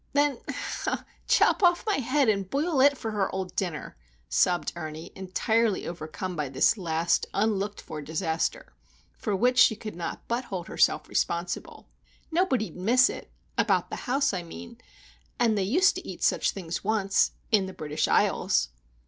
"Then 0.13 0.39
chop 1.27 1.61
off 1.61 1.85
my 1.85 1.97
head 1.97 2.27
and 2.27 2.49
boil 2.49 2.81
it 2.81 2.97
for 2.97 3.11
her 3.11 3.29
old 3.29 3.55
dinner," 3.55 3.95
sobbed 4.29 4.73
Ernie, 4.75 5.11
entirely 5.13 5.85
overcome 5.87 6.35
by 6.35 6.49
this 6.49 6.75
last, 6.75 7.27
unlooked 7.35 7.79
for 7.79 8.01
disaster, 8.01 8.73
for 9.15 9.35
which 9.35 9.59
she 9.59 9.75
could 9.75 9.95
not 9.95 10.27
but 10.27 10.45
hold 10.45 10.69
herself 10.69 11.07
responsible. 11.07 11.87
"Nobody'd 12.31 12.75
miss 12.75 13.11
it,—about 13.11 13.91
the 13.91 13.95
house, 14.09 14.33
I 14.33 14.41
mean,—and 14.41 15.55
they 15.55 15.61
used 15.61 15.93
to 15.93 16.07
eat 16.07 16.23
such 16.23 16.49
things 16.49 16.83
once,—in 16.83 17.67
the 17.67 17.71
British 17.71 18.07
Isles!" 18.07 18.69